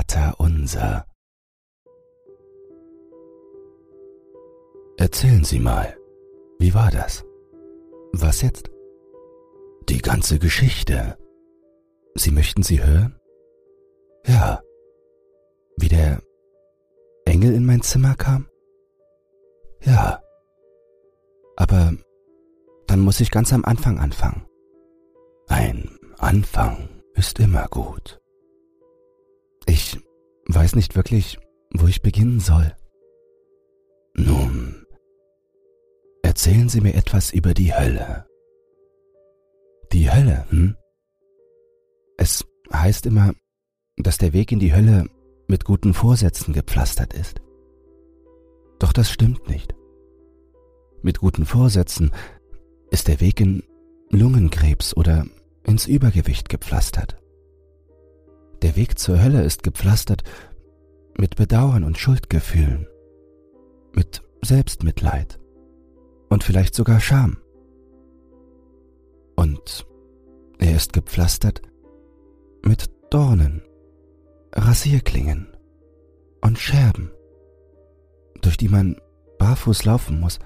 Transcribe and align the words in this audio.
Vater 0.00 0.34
unser. 0.38 1.04
Erzählen 4.96 5.44
Sie 5.44 5.58
mal, 5.58 5.94
wie 6.58 6.72
war 6.72 6.90
das? 6.90 7.22
Was 8.14 8.40
jetzt? 8.40 8.70
Die 9.90 10.00
ganze 10.00 10.38
Geschichte. 10.38 11.18
Sie 12.14 12.30
möchten 12.30 12.62
sie 12.62 12.82
hören? 12.82 13.20
Ja. 14.26 14.62
Wie 15.76 15.88
der 15.88 16.22
Engel 17.26 17.52
in 17.54 17.66
mein 17.66 17.82
Zimmer 17.82 18.14
kam? 18.14 18.48
Ja. 19.82 20.22
Aber 21.56 21.92
dann 22.86 23.00
muss 23.00 23.20
ich 23.20 23.30
ganz 23.30 23.52
am 23.52 23.66
Anfang 23.66 23.98
anfangen. 23.98 24.46
Ein 25.48 25.98
Anfang 26.16 26.88
ist 27.14 27.38
immer 27.38 27.68
gut. 27.68 28.19
Weiß 30.52 30.74
nicht 30.74 30.96
wirklich, 30.96 31.38
wo 31.72 31.86
ich 31.86 32.02
beginnen 32.02 32.40
soll. 32.40 32.74
Nun, 34.14 34.84
erzählen 36.24 36.68
Sie 36.68 36.80
mir 36.80 36.94
etwas 36.94 37.32
über 37.32 37.54
die 37.54 37.72
Hölle. 37.72 38.26
Die 39.92 40.10
Hölle, 40.10 40.44
hm? 40.50 40.76
Es 42.16 42.44
heißt 42.72 43.06
immer, 43.06 43.32
dass 43.96 44.18
der 44.18 44.32
Weg 44.32 44.50
in 44.50 44.58
die 44.58 44.74
Hölle 44.74 45.06
mit 45.46 45.64
guten 45.64 45.94
Vorsätzen 45.94 46.52
gepflastert 46.52 47.14
ist. 47.14 47.40
Doch 48.80 48.92
das 48.92 49.08
stimmt 49.08 49.48
nicht. 49.48 49.72
Mit 51.02 51.20
guten 51.20 51.46
Vorsätzen 51.46 52.10
ist 52.90 53.06
der 53.06 53.20
Weg 53.20 53.40
in 53.40 53.62
Lungenkrebs 54.10 54.96
oder 54.96 55.26
ins 55.62 55.86
Übergewicht 55.86 56.48
gepflastert. 56.48 57.19
Der 58.62 58.76
Weg 58.76 58.98
zur 58.98 59.22
Hölle 59.22 59.42
ist 59.42 59.62
gepflastert 59.62 60.22
mit 61.16 61.36
Bedauern 61.36 61.82
und 61.82 61.96
Schuldgefühlen, 61.96 62.86
mit 63.92 64.22
Selbstmitleid 64.42 65.40
und 66.28 66.44
vielleicht 66.44 66.74
sogar 66.74 67.00
Scham. 67.00 67.38
Und 69.36 69.86
er 70.58 70.76
ist 70.76 70.92
gepflastert 70.92 71.62
mit 72.62 72.90
Dornen, 73.10 73.62
Rasierklingen 74.52 75.48
und 76.42 76.58
Scherben, 76.58 77.10
durch 78.42 78.58
die 78.58 78.68
man 78.68 79.00
barfuß 79.38 79.84
laufen 79.86 80.20
muss 80.20 80.38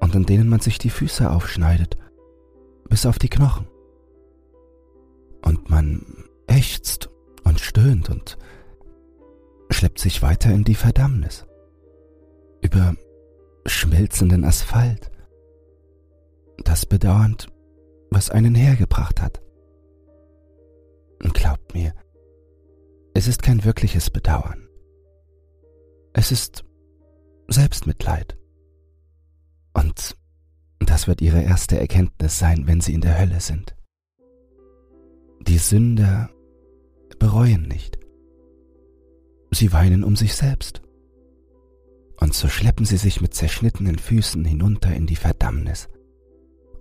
und 0.00 0.14
an 0.14 0.24
denen 0.24 0.48
man 0.50 0.60
sich 0.60 0.78
die 0.78 0.90
Füße 0.90 1.30
aufschneidet, 1.30 1.96
bis 2.90 3.06
auf 3.06 3.18
die 3.18 3.30
Knochen. 3.30 3.66
Und 5.42 5.70
man 5.70 6.24
ächzt 6.46 7.10
und 8.08 8.14
stöhnt 8.14 8.38
und 8.38 8.38
schleppt 9.70 9.98
sich 9.98 10.22
weiter 10.22 10.50
in 10.50 10.64
die 10.64 10.74
Verdammnis. 10.74 11.46
Über 12.60 12.94
schmelzenden 13.66 14.44
Asphalt. 14.44 15.10
Das 16.58 16.86
bedauernd, 16.86 17.48
was 18.10 18.30
einen 18.30 18.54
hergebracht 18.54 19.20
hat. 19.20 19.42
Glaubt 21.18 21.74
mir, 21.74 21.94
es 23.14 23.28
ist 23.28 23.42
kein 23.42 23.64
wirkliches 23.64 24.10
Bedauern. 24.10 24.68
Es 26.12 26.30
ist 26.30 26.64
Selbstmitleid. 27.48 28.36
Und 29.72 30.16
das 30.80 31.08
wird 31.08 31.20
ihre 31.20 31.42
erste 31.42 31.78
Erkenntnis 31.78 32.38
sein, 32.38 32.66
wenn 32.66 32.80
sie 32.80 32.94
in 32.94 33.00
der 33.00 33.18
Hölle 33.18 33.40
sind. 33.40 33.74
Die 35.40 35.58
Sünder 35.58 36.33
bereuen 37.18 37.68
nicht. 37.68 37.98
Sie 39.50 39.72
weinen 39.72 40.04
um 40.04 40.16
sich 40.16 40.34
selbst. 40.34 40.82
Und 42.20 42.34
so 42.34 42.48
schleppen 42.48 42.86
sie 42.86 42.96
sich 42.96 43.20
mit 43.20 43.34
zerschnittenen 43.34 43.98
Füßen 43.98 44.44
hinunter 44.44 44.94
in 44.94 45.06
die 45.06 45.16
Verdammnis 45.16 45.88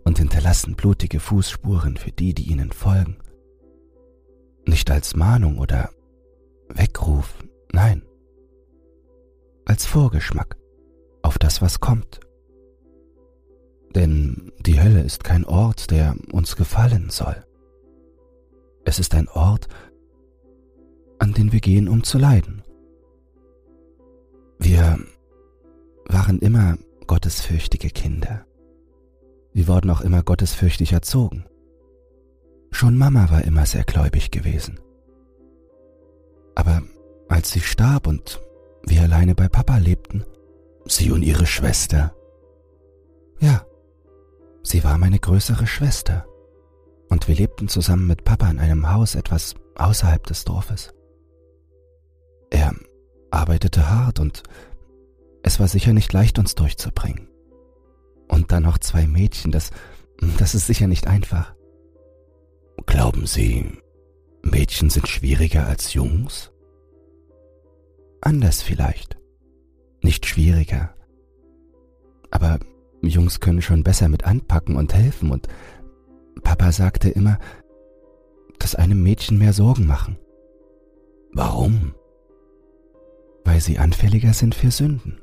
und 0.03 0.17
hinterlassen 0.17 0.75
blutige 0.75 1.19
Fußspuren 1.19 1.97
für 1.97 2.11
die, 2.11 2.33
die 2.33 2.49
ihnen 2.51 2.71
folgen. 2.71 3.17
Nicht 4.65 4.89
als 4.91 5.15
Mahnung 5.15 5.57
oder 5.57 5.89
Weckruf, 6.69 7.35
nein, 7.71 8.03
als 9.65 9.85
Vorgeschmack 9.85 10.57
auf 11.21 11.37
das, 11.37 11.61
was 11.61 11.79
kommt. 11.79 12.19
Denn 13.95 14.51
die 14.59 14.81
Hölle 14.81 15.01
ist 15.01 15.23
kein 15.23 15.45
Ort, 15.45 15.91
der 15.91 16.15
uns 16.31 16.55
gefallen 16.55 17.09
soll. 17.09 17.45
Es 18.85 18.99
ist 18.99 19.13
ein 19.15 19.29
Ort, 19.29 19.67
an 21.23 21.31
den 21.31 21.53
wir 21.53 21.61
gehen, 21.61 21.87
um 21.87 22.03
zu 22.03 22.17
leiden. 22.17 22.63
Wir 24.59 24.99
waren 26.05 26.39
immer 26.39 26.77
gottesfürchtige 27.07 27.89
Kinder. 27.91 28.45
Wir 29.53 29.69
wurden 29.69 29.89
auch 29.89 30.01
immer 30.01 30.21
gottesfürchtig 30.21 30.91
erzogen. 30.91 31.45
Schon 32.71 32.97
Mama 32.97 33.29
war 33.29 33.41
immer 33.45 33.65
sehr 33.65 33.85
gläubig 33.85 34.31
gewesen. 34.31 34.81
Aber 36.55 36.81
als 37.29 37.51
sie 37.51 37.61
starb 37.61 38.05
und 38.05 38.41
wir 38.85 39.03
alleine 39.03 39.33
bei 39.33 39.47
Papa 39.47 39.77
lebten, 39.77 40.25
sie 40.85 41.09
und 41.09 41.21
ihre 41.21 41.45
Schwester. 41.45 42.13
Ja, 43.39 43.65
sie 44.61 44.83
war 44.83 44.97
meine 44.97 45.19
größere 45.19 45.67
Schwester. 45.67 46.25
Und 47.07 47.29
wir 47.29 47.35
lebten 47.35 47.69
zusammen 47.69 48.07
mit 48.07 48.25
Papa 48.25 48.49
in 48.49 48.59
einem 48.59 48.91
Haus 48.91 49.15
etwas 49.15 49.55
außerhalb 49.75 50.27
des 50.27 50.43
Dorfes. 50.43 50.93
Er 52.53 52.71
arbeitete 53.31 53.89
hart 53.89 54.19
und 54.19 54.43
es 55.41 55.59
war 55.59 55.67
sicher 55.67 55.91
nicht 55.91 56.13
leicht, 56.13 56.37
uns 56.37 56.53
durchzubringen. 56.53 57.27
Und 58.29 58.51
dann 58.51 58.63
noch 58.63 58.77
zwei 58.77 59.07
Mädchen, 59.07 59.51
das, 59.51 59.71
das 60.37 60.53
ist 60.53 60.67
sicher 60.67 60.85
nicht 60.85 61.07
einfach. 61.07 61.55
Glauben 62.85 63.25
Sie, 63.25 63.65
Mädchen 64.43 64.91
sind 64.91 65.07
schwieriger 65.07 65.65
als 65.65 65.95
Jungs? 65.95 66.51
Anders 68.21 68.61
vielleicht. 68.61 69.17
Nicht 70.03 70.27
schwieriger. 70.27 70.93
Aber 72.29 72.59
Jungs 73.01 73.39
können 73.39 73.63
schon 73.63 73.83
besser 73.83 74.09
mit 74.09 74.25
anpacken 74.25 74.75
und 74.75 74.93
helfen 74.93 75.31
und 75.31 75.47
Papa 76.43 76.71
sagte 76.71 77.09
immer, 77.09 77.39
dass 78.59 78.75
einem 78.75 79.01
Mädchen 79.01 79.39
mehr 79.39 79.53
Sorgen 79.53 79.87
machen. 79.87 80.19
Warum? 81.31 81.95
Weil 83.45 83.59
sie 83.59 83.77
anfälliger 83.79 84.33
sind 84.33 84.55
für 84.55 84.71
Sünden. 84.71 85.19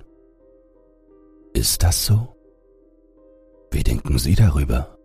Ist 1.53 1.83
das 1.83 2.05
so? 2.05 2.37
Wie 3.71 3.83
denken 3.83 4.19
Sie 4.19 4.35
darüber? 4.35 4.99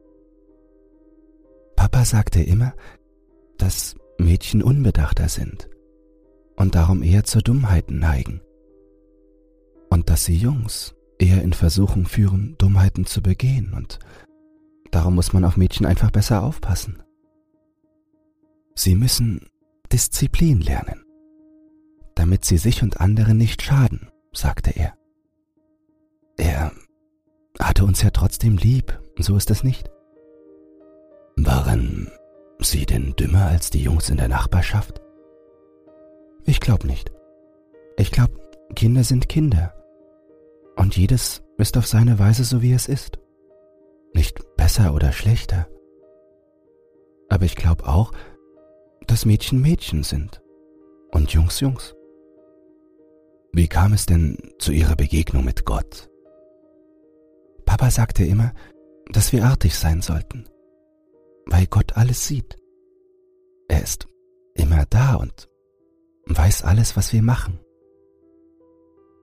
Papa 1.76 2.04
sagte 2.06 2.42
immer, 2.42 2.74
dass 3.58 3.96
Mädchen 4.18 4.64
unbedachter 4.64 5.30
sind 5.30 5.70
und 6.56 6.76
darum 6.76 7.04
eher 7.04 7.24
zu 7.24 7.42
Dummheiten 7.42 8.00
neigen. 8.00 8.42
Und 9.90 10.10
dass 10.10 10.26
sie 10.26 10.36
Jungs 10.36 10.96
eher 11.20 11.42
in 11.42 11.54
Versuchung 11.54 12.06
führen, 12.06 12.56
Dummheiten 12.58 13.06
zu 13.06 13.22
begehen 13.22 13.74
und 13.74 14.00
darum 14.92 15.16
muss 15.16 15.32
man 15.32 15.46
auf 15.46 15.58
Mädchen 15.58 15.86
einfach 15.86 16.12
besser 16.12 16.44
aufpassen. 16.44 17.04
Sie 18.74 18.96
müssen 18.96 19.48
Disziplin 19.92 20.62
lernen, 20.62 21.05
damit 22.26 22.44
sie 22.44 22.58
sich 22.58 22.82
und 22.82 23.02
anderen 23.02 23.38
nicht 23.38 23.62
schaden, 23.62 24.10
sagte 24.34 24.72
er. 24.72 24.96
Er 26.38 26.72
hatte 27.60 27.86
uns 27.86 28.02
ja 28.02 28.10
trotzdem 28.10 28.58
lieb, 28.58 29.00
so 29.20 29.38
ist 29.38 29.52
es 29.52 29.64
nicht. 29.64 29.92
Waren 31.36 32.10
Sie 32.58 32.88
denn 32.88 33.14
dümmer 33.16 33.46
als 33.46 33.70
die 33.70 33.84
Jungs 33.84 34.10
in 34.10 34.18
der 34.18 34.28
Nachbarschaft? 34.28 35.02
Ich 36.46 36.60
glaub 36.60 36.84
nicht. 36.84 37.12
Ich 37.96 38.10
glaub, 38.10 38.32
Kinder 38.76 39.04
sind 39.04 39.30
Kinder. 39.30 39.76
Und 40.78 40.98
jedes 40.98 41.44
ist 41.60 41.78
auf 41.78 41.86
seine 41.86 42.18
Weise 42.18 42.44
so, 42.44 42.64
wie 42.64 42.74
es 42.74 42.88
ist. 42.88 43.20
Nicht 44.16 44.40
besser 44.58 44.96
oder 44.96 45.12
schlechter. 45.12 45.68
Aber 47.30 47.46
ich 47.46 47.56
glaub 47.56 47.88
auch, 47.88 48.14
dass 49.06 49.26
Mädchen 49.26 49.62
Mädchen 49.62 50.02
sind 50.02 50.42
und 51.12 51.32
Jungs 51.32 51.60
Jungs. 51.60 51.95
Wie 53.56 53.70
kam 53.70 53.94
es 53.94 54.06
denn 54.06 54.38
zu 54.60 54.74
Ihrer 54.74 54.98
Begegnung 54.98 55.46
mit 55.46 55.64
Gott? 55.64 56.10
Papa 57.66 57.90
sagte 57.90 58.26
immer, 58.26 58.54
dass 59.14 59.32
wir 59.32 59.46
artig 59.46 59.78
sein 59.78 60.02
sollten, 60.02 60.50
weil 61.46 61.66
Gott 61.68 61.96
alles 61.96 62.28
sieht. 62.28 62.58
Er 63.70 63.82
ist 63.82 64.10
immer 64.56 64.84
da 64.90 65.16
und 65.16 65.48
weiß 66.26 66.64
alles, 66.64 66.98
was 66.98 67.14
wir 67.14 67.22
machen. 67.22 67.58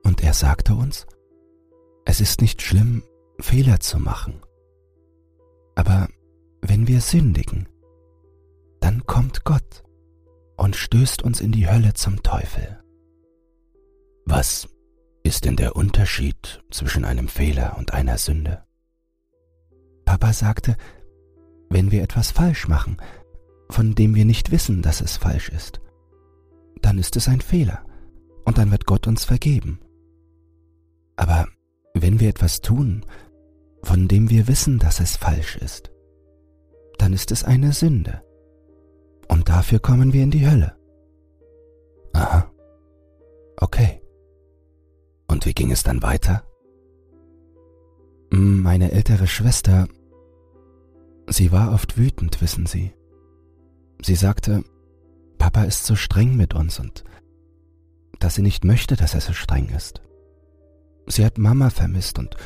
Und 0.03 0.23
er 0.23 0.33
sagte 0.33 0.73
uns, 0.73 1.05
es 2.05 2.19
ist 2.19 2.41
nicht 2.41 2.63
schlimm, 2.63 3.03
Fehler 3.39 3.81
zu 3.81 3.99
machen. 3.99 4.41
Aber 5.75 6.07
wenn 6.59 6.87
wir 6.87 7.01
sündigen, 7.01 7.69
dann 8.79 9.05
kommt 9.05 9.43
Gott 9.43 9.83
und 10.57 10.75
stößt 10.75 11.21
uns 11.21 11.39
in 11.39 11.51
die 11.51 11.69
Hölle 11.69 11.93
zum 11.93 12.23
Teufel. 12.23 12.82
Was 14.25 14.67
ist 15.23 15.45
denn 15.45 15.55
der 15.55 15.75
Unterschied 15.75 16.63
zwischen 16.71 17.05
einem 17.05 17.27
Fehler 17.27 17.77
und 17.77 17.93
einer 17.93 18.17
Sünde? 18.17 18.63
Papa 20.05 20.33
sagte, 20.33 20.75
wenn 21.69 21.91
wir 21.91 22.03
etwas 22.03 22.31
falsch 22.31 22.67
machen, 22.67 22.97
von 23.69 23.95
dem 23.95 24.15
wir 24.15 24.25
nicht 24.25 24.51
wissen, 24.51 24.81
dass 24.81 25.01
es 25.01 25.17
falsch 25.17 25.49
ist, 25.49 25.81
dann 26.81 26.99
ist 26.99 27.15
es 27.15 27.27
ein 27.27 27.41
Fehler 27.41 27.85
und 28.45 28.57
dann 28.57 28.71
wird 28.71 28.85
Gott 28.85 29.07
uns 29.07 29.25
vergeben. 29.25 29.79
Aber 31.15 31.47
wenn 31.93 32.19
wir 32.19 32.29
etwas 32.29 32.61
tun, 32.61 33.05
von 33.83 34.07
dem 34.07 34.29
wir 34.29 34.47
wissen, 34.47 34.79
dass 34.79 34.99
es 34.99 35.17
falsch 35.17 35.57
ist, 35.57 35.91
dann 36.97 37.13
ist 37.13 37.31
es 37.31 37.43
eine 37.43 37.73
Sünde. 37.73 38.21
Und 39.27 39.49
dafür 39.49 39.79
kommen 39.79 40.13
wir 40.13 40.23
in 40.23 40.31
die 40.31 40.47
Hölle. 40.49 40.75
Aha. 42.13 42.51
Okay. 43.57 44.02
Und 45.33 45.47
wie 45.47 45.53
ging 45.55 45.71
es 45.71 45.81
dann 45.81 46.03
weiter? 46.03 46.43
Meine 48.29 48.91
ältere 48.91 49.25
Schwester, 49.25 49.87
sie 51.27 51.51
war 51.51 51.73
oft 51.73 51.97
wütend, 51.97 52.39
wissen 52.39 52.67
Sie. 52.67 52.93
Sie 54.03 54.13
sagte, 54.13 54.63
Papa 55.39 55.63
ist 55.63 55.87
so 55.87 55.95
streng 55.95 56.35
mit 56.35 56.53
uns 56.53 56.79
und 56.79 57.03
dass 58.19 58.35
sie 58.35 58.43
nicht 58.43 58.63
möchte, 58.63 58.95
dass 58.95 59.15
er 59.15 59.21
so 59.21 59.33
streng 59.33 59.69
ist. 59.69 60.03
Sie 61.07 61.25
hat 61.25 61.39
Mama 61.39 61.71
vermisst 61.71 62.19
und 62.19 62.37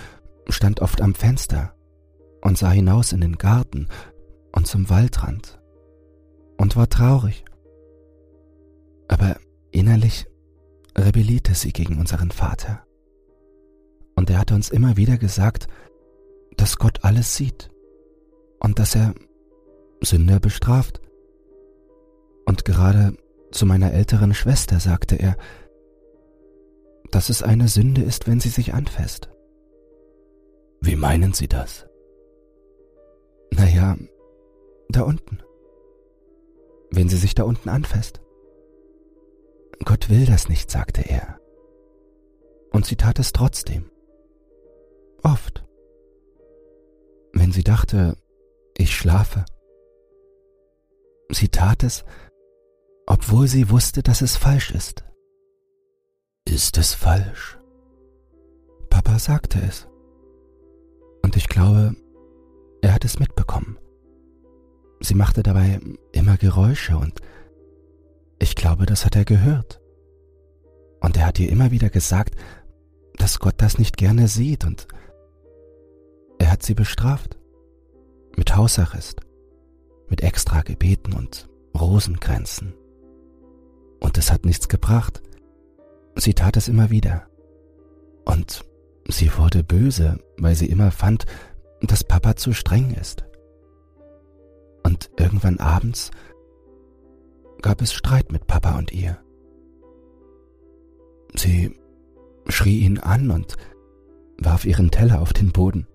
stand 0.47 0.79
oft 0.79 1.01
am 1.01 1.13
Fenster 1.13 1.75
und 2.41 2.57
sah 2.57 2.71
hinaus 2.71 3.11
in 3.11 3.19
den 3.19 3.37
Garten 3.37 3.89
und 4.53 4.65
zum 4.65 4.89
Waldrand 4.89 5.59
und 6.57 6.77
war 6.77 6.87
traurig. 6.87 7.43
Aber 9.09 9.35
innerlich 9.71 10.25
rebellierte 10.99 11.53
sie 11.53 11.73
gegen 11.73 11.99
unseren 11.99 12.31
Vater. 12.31 12.85
Und 14.15 14.29
er 14.29 14.39
hatte 14.39 14.55
uns 14.55 14.69
immer 14.69 14.97
wieder 14.97 15.17
gesagt, 15.17 15.67
dass 16.55 16.77
Gott 16.77 17.03
alles 17.03 17.35
sieht 17.35 17.69
und 18.59 18.79
dass 18.79 18.95
er 18.95 19.13
Sünder 20.01 20.39
bestraft. 20.39 21.01
Und 22.45 22.65
gerade 22.65 23.15
zu 23.51 23.65
meiner 23.65 23.93
älteren 23.93 24.33
Schwester 24.33 24.79
sagte 24.79 25.15
er, 25.15 25.37
dass 27.11 27.29
es 27.29 27.43
eine 27.43 27.67
Sünde 27.67 28.01
ist, 28.01 28.27
wenn 28.27 28.39
sie 28.39 28.49
sich 28.49 28.73
anfasst. 28.73 29.29
Wie 30.81 30.95
meinen 30.95 31.33
Sie 31.33 31.47
das? 31.47 31.87
Naja, 33.51 33.97
da 34.89 35.01
unten. 35.01 35.39
Wenn 36.91 37.09
sie 37.09 37.17
sich 37.17 37.33
da 37.33 37.43
unten 37.43 37.69
anfasst. 37.69 38.21
Gott 39.85 40.09
will 40.09 40.25
das 40.25 40.49
nicht, 40.49 40.69
sagte 40.71 41.01
er. 41.01 41.39
Und 42.71 42.85
sie 42.85 42.95
tat 42.95 43.19
es 43.19 43.31
trotzdem. 43.31 43.89
Oft. 45.23 45.65
Wenn 47.33 47.51
sie 47.51 47.63
dachte, 47.63 48.17
ich 48.77 48.95
schlafe. 48.95 49.45
Sie 51.29 51.49
tat 51.49 51.83
es, 51.83 52.05
obwohl 53.05 53.47
sie 53.47 53.69
wusste, 53.69 54.03
dass 54.03 54.21
es 54.21 54.35
falsch 54.35 54.71
ist. 54.71 55.03
Ist 56.45 56.77
es 56.77 56.93
falsch? 56.93 57.57
Papa 58.89 59.19
sagte 59.19 59.59
es. 59.59 59.87
Und 61.23 61.35
ich 61.35 61.49
glaube, 61.49 61.95
er 62.81 62.93
hat 62.93 63.03
es 63.05 63.19
mitbekommen. 63.19 63.77
Sie 64.99 65.13
machte 65.13 65.43
dabei 65.43 65.79
immer 66.11 66.37
Geräusche 66.37 66.97
und 66.97 67.19
ich 68.39 68.55
glaube, 68.55 68.85
das 68.85 69.05
hat 69.05 69.15
er 69.15 69.25
gehört. 69.25 69.81
Und 70.99 71.17
er 71.17 71.25
hat 71.25 71.39
ihr 71.39 71.49
immer 71.49 71.71
wieder 71.71 71.89
gesagt, 71.89 72.35
dass 73.17 73.39
Gott 73.39 73.55
das 73.57 73.77
nicht 73.77 73.97
gerne 73.97 74.27
sieht 74.27 74.65
und 74.65 74.87
er 76.39 76.51
hat 76.51 76.63
sie 76.63 76.73
bestraft. 76.73 77.37
Mit 78.35 78.55
Hausarrest, 78.55 79.21
mit 80.09 80.21
extra 80.21 80.61
Gebeten 80.61 81.13
und 81.13 81.49
Rosenkränzen. 81.77 82.75
Und 83.99 84.17
es 84.19 84.31
hat 84.31 84.45
nichts 84.45 84.69
gebracht. 84.69 85.23
Sie 86.15 86.35
tat 86.35 86.55
es 86.55 86.67
immer 86.67 86.91
wieder. 86.91 87.27
Und 88.25 88.63
sie 89.07 89.35
wurde 89.37 89.63
böse, 89.63 90.19
weil 90.37 90.53
sie 90.55 90.67
immer 90.67 90.91
fand, 90.91 91.25
dass 91.81 92.03
Papa 92.03 92.35
zu 92.35 92.53
streng 92.53 92.93
ist. 92.93 93.25
Und 94.83 95.09
irgendwann 95.17 95.59
abends 95.59 96.11
gab 97.67 97.81
es 97.81 97.91
Streit 97.91 98.31
mit 98.31 98.47
Papa 98.47 98.77
und 98.77 98.93
ihr. 98.93 99.17
Sie 101.35 101.77
schrie 102.47 102.79
ihn 102.79 102.97
an 102.97 103.29
und 103.29 103.57
warf 104.37 104.63
ihren 104.63 104.89
Teller 104.89 105.19
auf 105.19 105.33
den 105.33 105.51
Boden. 105.51 105.85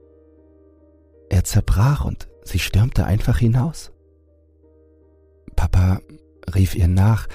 Er 1.30 1.44
zerbrach 1.44 2.04
und 2.04 2.28
sie 2.44 2.58
stürmte 2.58 3.06
einfach 3.06 3.38
hinaus. 3.38 3.90
Papa 5.56 6.02
rief 6.54 6.74
ihr 6.74 6.88
nach, 6.88 7.26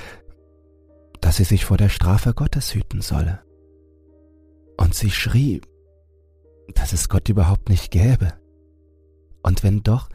dass 1.19 1.37
sie 1.37 1.43
sich 1.43 1.65
vor 1.65 1.77
der 1.77 1.89
Strafe 1.89 2.35
Gottes 2.35 2.75
hüten 2.75 3.01
solle. 3.01 3.39
Und 4.79 4.93
sie 4.93 5.09
schrie, 5.09 5.61
dass 6.75 6.93
es 6.93 7.09
Gott 7.09 7.27
überhaupt 7.27 7.69
nicht 7.69 7.89
gäbe. 7.89 8.33
Und 9.41 9.63
wenn 9.63 9.81
doch, 9.81 10.09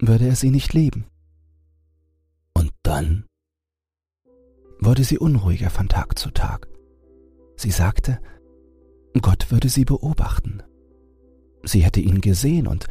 würde 0.00 0.26
er 0.26 0.34
sie 0.34 0.50
nicht 0.50 0.72
lieben. 0.72 1.06
Und 2.54 2.72
dann 2.82 3.26
wurde 4.84 5.04
sie 5.04 5.18
unruhiger 5.18 5.70
von 5.70 5.88
Tag 5.88 6.18
zu 6.18 6.30
Tag. 6.30 6.68
Sie 7.56 7.70
sagte, 7.70 8.18
Gott 9.20 9.50
würde 9.50 9.68
sie 9.68 9.84
beobachten. 9.84 10.62
Sie 11.64 11.84
hätte 11.84 12.00
ihn 12.00 12.20
gesehen 12.20 12.66
und 12.66 12.86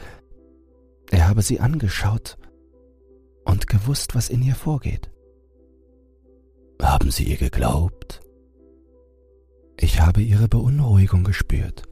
er 1.12 1.28
habe 1.28 1.42
sie 1.42 1.60
angeschaut 1.60 2.38
und 3.44 3.68
gewusst, 3.68 4.16
was 4.16 4.30
in 4.30 4.42
ihr 4.42 4.56
vorgeht. 4.56 5.12
Haben 6.82 7.12
Sie 7.12 7.26
ihr 7.26 7.38
geglaubt? 7.38 8.22
Ich 9.78 10.00
habe 10.02 10.22
ihre 10.22 10.48
Beunruhigung 10.48 11.24
gespürt. 11.24 11.84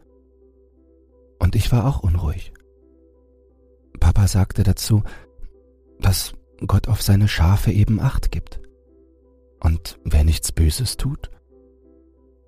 Und 1.39 1.55
ich 1.55 1.71
war 1.71 1.85
auch 1.85 1.99
unruhig. 2.01 2.53
Papa 3.99 4.27
sagte 4.27 4.63
dazu, 4.63 5.03
dass 5.99 6.33
Gott 6.65 6.87
auf 6.87 7.01
seine 7.01 7.27
Schafe 7.27 7.71
eben 7.71 7.99
acht 7.99 8.31
gibt. 8.31 8.61
Und 9.59 9.99
wer 10.03 10.23
nichts 10.23 10.51
Böses 10.51 10.97
tut, 10.97 11.29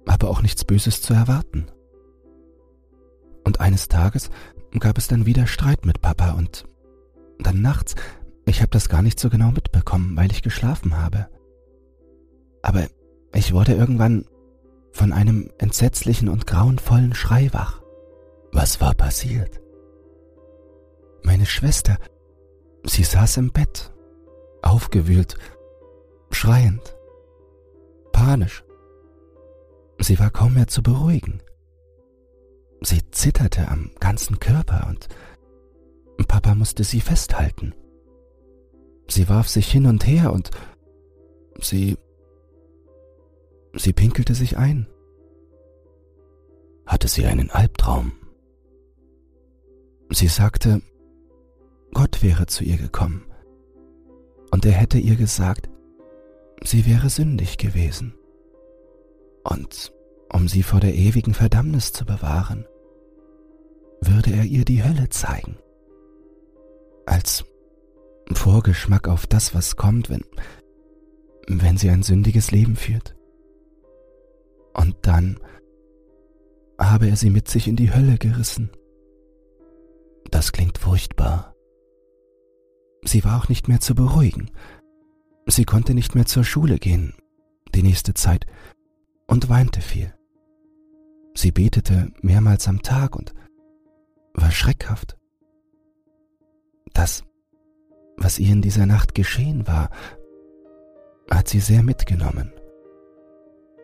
habe 0.08 0.30
auch 0.30 0.42
nichts 0.42 0.66
Böses 0.66 1.02
zu 1.02 1.14
erwarten. 1.14 1.68
Und 3.44 3.60
eines 3.60 3.88
Tages 3.88 4.30
gab 4.80 4.98
es 4.98 5.08
dann 5.08 5.26
wieder 5.26 5.48
Streit 5.48 5.86
mit 5.86 6.02
Papa 6.02 6.32
und 6.32 6.66
dann 7.40 7.62
nachts, 7.62 7.96
ich 8.46 8.62
habe 8.62 8.70
das 8.70 8.90
gar 8.90 9.02
nicht 9.02 9.20
so 9.20 9.30
genau 9.30 9.52
mitbekommen, 9.52 10.16
weil 10.16 10.32
ich 10.32 10.42
geschlafen 10.42 10.98
habe. 10.98 11.28
Aber 12.62 12.88
ich 13.34 13.54
wurde 13.54 13.74
irgendwann 13.74 14.26
von 14.92 15.14
einem 15.14 15.50
entsetzlichen 15.58 16.30
und 16.30 16.48
grauenvollen 16.48 17.14
Schrei 17.14 17.50
wach. 17.54 17.82
Was 18.52 18.82
war 18.82 18.94
passiert? 18.94 19.62
Meine 21.24 21.46
Schwester, 21.46 21.98
sie 22.84 23.04
saß 23.04 23.38
im 23.38 23.52
Bett, 23.52 23.94
aufgewühlt, 24.62 25.38
schreiend, 26.32 26.96
panisch. 28.22 28.64
Sie 29.98 30.20
war 30.20 30.30
kaum 30.30 30.54
mehr 30.54 30.68
zu 30.68 30.84
beruhigen. 30.84 31.42
Sie 32.82 33.02
zitterte 33.10 33.68
am 33.68 33.90
ganzen 34.00 34.40
Körper 34.40 34.88
und 34.88 35.08
Papa 36.28 36.54
musste 36.54 36.84
sie 36.84 37.02
festhalten. 37.02 37.74
Sie 39.08 39.28
warf 39.28 39.50
sich 39.50 39.72
hin 39.72 39.88
und 39.88 40.06
her 40.06 40.32
und 40.34 40.52
sie 41.60 41.98
sie 43.74 43.92
pinkelte 43.92 44.36
sich 44.36 44.56
ein. 44.56 44.88
Hatte 46.86 47.08
sie 47.08 47.26
einen 47.26 47.50
Albtraum? 47.50 48.12
Sie 50.12 50.28
sagte, 50.28 50.82
Gott 51.94 52.22
wäre 52.22 52.46
zu 52.46 52.64
ihr 52.64 52.78
gekommen 52.78 53.26
und 54.52 54.64
er 54.64 54.74
hätte 54.74 55.00
ihr 55.00 55.16
gesagt, 55.16 55.71
sie 56.64 56.86
wäre 56.86 57.10
sündig 57.10 57.58
gewesen. 57.58 58.14
Und 59.44 59.92
um 60.32 60.48
sie 60.48 60.64
vor 60.64 60.80
der 60.80 60.94
ewigen 60.94 61.34
Verdammnis 61.34 61.94
zu 61.94 62.06
bewahren, 62.06 62.66
würde 64.02 64.32
er 64.32 64.46
ihr 64.46 64.66
die 64.66 64.84
Hölle 64.84 65.10
zeigen. 65.10 65.58
Als 67.06 67.46
Vorgeschmack 68.32 69.08
auf 69.08 69.28
das, 69.28 69.54
was 69.54 69.76
kommt, 69.76 70.10
wenn, 70.10 70.24
wenn 71.48 71.78
sie 71.78 71.90
ein 71.90 72.04
sündiges 72.04 72.52
Leben 72.52 72.76
führt. 72.76 73.16
Und 74.74 74.96
dann 75.02 75.40
habe 76.80 77.10
er 77.10 77.16
sie 77.16 77.30
mit 77.30 77.48
sich 77.48 77.68
in 77.68 77.76
die 77.76 77.94
Hölle 77.94 78.18
gerissen. 78.18 78.72
Das 80.32 80.52
klingt 80.52 80.78
furchtbar. 80.78 81.56
Sie 83.04 83.24
war 83.24 83.40
auch 83.40 83.50
nicht 83.50 83.68
mehr 83.68 83.80
zu 83.80 83.96
beruhigen. 83.96 84.50
Sie 85.46 85.66
konnte 85.66 85.94
nicht 85.94 86.16
mehr 86.16 86.26
zur 86.26 86.44
Schule 86.44 86.78
gehen, 86.78 87.14
die 87.74 87.84
nächste 87.84 88.14
Zeit, 88.14 88.46
und 89.28 89.50
weinte 89.50 89.82
viel. 89.82 90.14
Sie 91.34 91.52
betete 91.52 92.12
mehrmals 92.22 92.68
am 92.68 92.82
Tag 92.82 93.16
und 93.16 93.34
war 94.34 94.52
schreckhaft. 94.52 95.18
Das, 96.94 97.24
was 98.18 98.40
ihr 98.40 98.52
in 98.52 98.62
dieser 98.62 98.86
Nacht 98.86 99.16
geschehen 99.16 99.68
war, 99.68 99.90
hat 101.30 101.48
sie 101.48 101.60
sehr 101.60 101.84
mitgenommen. 101.84 102.52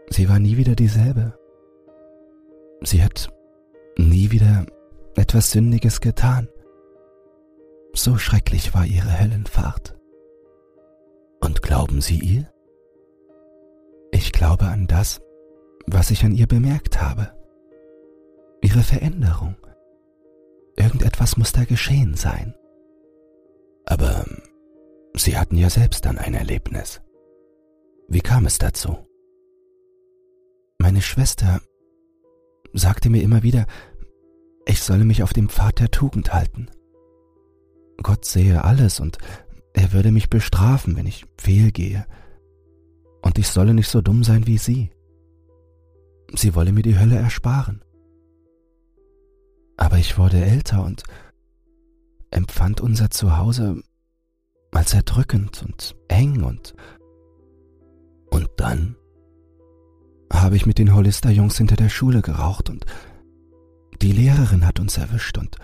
Sie 0.10 0.30
war 0.30 0.40
nie 0.40 0.58
wieder 0.58 0.76
dieselbe. 0.76 1.38
Sie 2.82 3.04
hat 3.04 3.30
nie 3.98 4.32
wieder 4.32 4.66
etwas 5.16 5.52
Sündiges 5.52 6.02
getan. 6.02 6.48
So 7.94 8.18
schrecklich 8.18 8.74
war 8.74 8.86
ihre 8.86 9.20
Höllenfahrt. 9.20 9.97
Glauben 11.68 12.00
Sie 12.00 12.18
ihr? 12.20 12.50
Ich 14.12 14.32
glaube 14.32 14.68
an 14.68 14.88
das, 14.88 15.20
was 15.86 16.12
ich 16.12 16.24
an 16.24 16.32
ihr 16.32 16.48
bemerkt 16.48 17.02
habe. 17.02 17.34
Ihre 18.62 18.84
Veränderung. 18.84 19.58
Irgendetwas 20.78 21.36
muss 21.36 21.52
da 21.52 21.66
geschehen 21.66 22.16
sein. 22.16 22.56
Aber 23.86 24.24
Sie 25.14 25.38
hatten 25.38 25.58
ja 25.58 25.70
selbst 25.70 26.06
dann 26.06 26.18
ein 26.18 26.36
Erlebnis. 26.36 27.02
Wie 28.08 28.22
kam 28.22 28.46
es 28.46 28.60
dazu? 28.60 29.06
Meine 30.78 31.02
Schwester 31.02 31.60
sagte 32.72 33.10
mir 33.10 33.22
immer 33.22 33.44
wieder, 33.44 33.66
ich 34.66 34.82
solle 34.82 35.04
mich 35.04 35.22
auf 35.22 35.34
dem 35.34 35.50
Pfad 35.50 35.80
der 35.82 35.92
Tugend 35.92 36.34
halten. 36.34 36.70
Gott 38.02 38.24
sehe 38.24 38.64
alles 38.64 39.02
und 39.02 39.18
er 39.78 39.94
würde 39.94 40.12
mich 40.12 40.30
bestrafen, 40.30 40.98
wenn 40.98 41.06
ich 41.06 41.26
fehlgehe. 41.38 42.08
Und 43.22 43.38
ich 43.38 43.48
solle 43.48 43.76
nicht 43.76 43.90
so 43.90 44.02
dumm 44.02 44.24
sein 44.24 44.48
wie 44.48 44.58
sie. 44.58 44.90
Sie 46.34 46.56
wolle 46.56 46.72
mir 46.72 46.82
die 46.82 46.98
Hölle 46.98 47.16
ersparen. 47.16 47.84
Aber 49.78 49.98
ich 50.00 50.18
wurde 50.18 50.44
älter 50.44 50.84
und 50.84 51.04
empfand 52.32 52.82
unser 52.82 53.12
Zuhause 53.12 53.84
als 54.72 54.94
erdrückend 54.94 55.64
und 55.64 55.96
eng 56.08 56.44
und 56.44 56.74
und 58.30 58.50
dann 58.58 58.96
habe 60.34 60.58
ich 60.58 60.66
mit 60.66 60.78
den 60.78 60.94
Hollister-Jungs 60.94 61.58
hinter 61.58 61.78
der 61.78 61.90
Schule 61.90 62.22
geraucht 62.22 62.70
und 62.70 62.86
die 64.02 64.12
Lehrerin 64.12 64.66
hat 64.66 64.80
uns 64.80 64.98
erwischt 64.98 65.38
und 65.38 65.56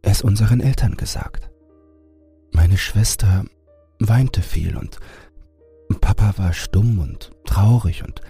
es 0.00 0.22
unseren 0.22 0.60
Eltern 0.60 0.96
gesagt. 0.96 1.51
Meine 2.52 2.78
Schwester 2.78 3.44
weinte 3.98 4.42
viel 4.42 4.76
und 4.76 4.98
Papa 6.00 6.34
war 6.36 6.52
stumm 6.52 6.98
und 6.98 7.32
traurig 7.44 8.02
und 8.04 8.20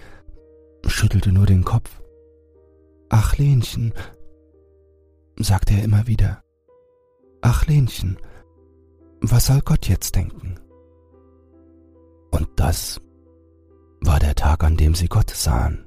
schüttelte 0.85 1.31
nur 1.31 1.45
den 1.45 1.63
Kopf. 1.63 2.01
Ach 3.09 3.37
Lenchen, 3.37 3.93
sagte 5.37 5.73
er 5.75 5.83
immer 5.83 6.07
wieder. 6.07 6.43
Ach 7.41 7.65
Lenchen, 7.67 8.17
was 9.21 9.47
soll 9.47 9.61
Gott 9.61 9.87
jetzt 9.87 10.15
denken? 10.15 10.59
Und 12.31 12.47
das 12.55 13.01
war 14.01 14.19
der 14.19 14.35
Tag, 14.35 14.63
an 14.63 14.77
dem 14.77 14.95
sie 14.95 15.07
Gott 15.07 15.29
sahen. 15.29 15.85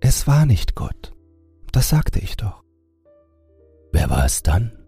Es 0.00 0.26
war 0.26 0.46
nicht 0.46 0.74
Gott, 0.74 1.14
das 1.72 1.88
sagte 1.88 2.18
ich 2.18 2.36
doch. 2.36 2.62
Wer 3.92 4.10
war 4.10 4.24
es 4.24 4.42
dann? 4.42 4.83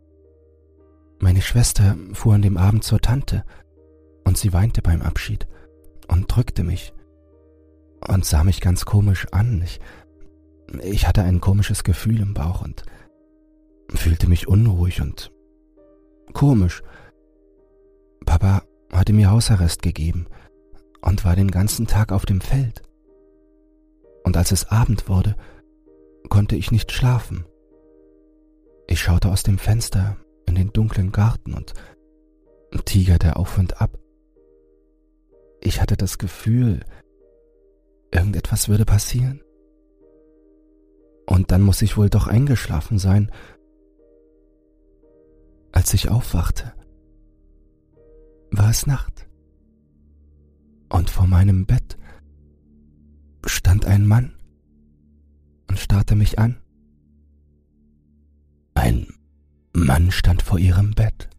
Meine 1.19 1.43
Schwester 1.43 1.97
fuhr 2.13 2.35
an 2.35 2.43
dem 2.43 2.57
Abend 2.57 2.85
zur 2.85 3.01
Tante, 3.01 3.45
und 4.27 4.37
sie 4.37 4.53
weinte 4.53 4.83
beim 4.83 5.03
Abschied 5.03 5.47
und 6.09 6.27
drückte 6.27 6.65
mich 6.65 6.93
und 8.09 8.25
sah 8.25 8.43
mich 8.43 8.61
ganz 8.61 8.85
komisch 8.85 9.27
an. 9.31 9.63
Ich, 9.63 9.81
ich 10.83 11.07
hatte 11.07 11.23
ein 11.23 11.41
komisches 11.41 11.85
Gefühl 11.85 12.21
im 12.21 12.35
Bauch 12.35 12.63
und 12.63 12.85
fühlte 13.95 14.29
mich 14.29 14.49
unruhig 14.49 15.01
und 15.01 15.31
komisch. 16.33 16.83
Papa 18.25 18.63
hatte 18.93 19.13
mir 19.13 19.31
Hausarrest 19.31 19.83
gegeben 19.83 20.27
und 21.03 21.25
war 21.25 21.37
den 21.37 21.51
ganzen 21.51 21.87
Tag 21.87 22.11
auf 22.11 22.27
dem 22.27 22.41
Feld. 22.41 22.83
Und 24.25 24.37
als 24.37 24.51
es 24.51 24.71
Abend 24.71 25.09
wurde, 25.09 25.37
konnte 26.29 26.57
ich 26.57 26.73
nicht 26.73 26.91
schlafen. 26.91 27.45
Ich 28.89 29.01
schaute 29.01 29.31
aus 29.31 29.45
dem 29.45 29.59
Fenster 29.59 30.17
in 30.47 30.55
den 30.55 30.73
dunklen 30.73 31.13
Garten 31.13 31.55
und 31.55 31.75
tigerte 32.85 33.37
auf 33.37 33.59
und 33.59 33.81
ab. 33.81 33.99
Ich 35.61 35.81
hatte 35.81 35.97
das 35.97 36.19
Gefühl, 36.19 36.81
irgendetwas 38.13 38.69
würde 38.69 38.85
passieren. 38.85 39.43
Und 41.27 41.51
dann 41.51 41.63
muss 41.63 41.83
ich 41.83 41.97
wohl 41.97 42.09
doch 42.09 42.29
eingeschlafen 42.29 42.99
sein. 42.99 43.33
Als 45.73 45.93
ich 45.93 46.09
aufwachte, 46.09 46.73
war 48.51 48.71
es 48.71 48.87
Nacht. 48.87 49.29
Und 50.89 51.11
vor 51.11 51.27
meinem 51.27 51.67
Bett 51.67 51.99
stand 53.45 53.85
ein 53.87 54.07
Mann 54.07 54.35
und 55.69 55.79
starrte 55.79 56.15
mich 56.15 56.39
an. 56.39 56.61
Mann 59.87 60.11
stand 60.11 60.43
vor 60.43 60.59
ihrem 60.59 60.91
Bett. 60.91 61.31